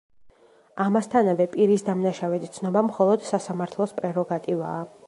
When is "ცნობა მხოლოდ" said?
2.57-3.31